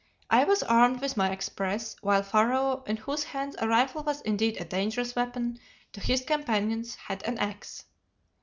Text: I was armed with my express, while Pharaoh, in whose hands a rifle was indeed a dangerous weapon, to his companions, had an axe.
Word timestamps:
I 0.31 0.45
was 0.45 0.63
armed 0.63 0.99
with 0.99 1.15
my 1.15 1.29
express, 1.29 1.95
while 2.01 2.23
Pharaoh, 2.23 2.81
in 2.87 2.97
whose 2.97 3.23
hands 3.23 3.55
a 3.59 3.67
rifle 3.67 4.01
was 4.03 4.19
indeed 4.21 4.59
a 4.59 4.65
dangerous 4.65 5.15
weapon, 5.15 5.59
to 5.93 5.99
his 5.99 6.25
companions, 6.25 6.95
had 6.95 7.21
an 7.21 7.37
axe. 7.37 7.85